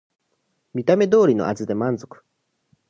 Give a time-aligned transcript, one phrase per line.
[0.73, 2.25] 見た目通りの味で満足